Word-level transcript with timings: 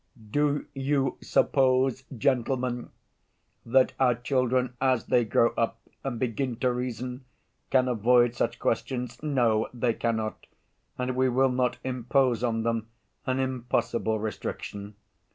"Do 0.31 0.65
you 0.73 1.19
suppose, 1.21 2.05
gentlemen, 2.17 2.89
that 3.63 3.93
our 3.99 4.15
children 4.15 4.73
as 4.81 5.05
they 5.05 5.25
grow 5.25 5.53
up 5.55 5.79
and 6.03 6.17
begin 6.17 6.55
to 6.61 6.71
reason 6.73 7.23
can 7.69 7.87
avoid 7.87 8.33
such 8.33 8.57
questions? 8.57 9.21
No, 9.21 9.69
they 9.75 9.93
cannot, 9.93 10.47
and 10.97 11.15
we 11.15 11.29
will 11.29 11.51
not 11.51 11.77
impose 11.83 12.43
on 12.43 12.63
them 12.63 12.87
an 13.27 13.37
impossible 13.39 14.17
restriction. 14.17 14.95